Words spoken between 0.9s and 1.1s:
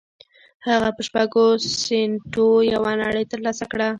په